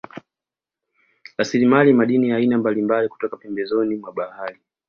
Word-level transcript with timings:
Rasilimali 1.37 1.93
madini 1.93 2.29
ya 2.29 2.35
aina 2.37 2.57
mbalimbali 2.57 3.07
kutoka 3.07 3.37
pembezoni 3.37 3.95
mwa 3.95 4.11
bahari 4.13 4.59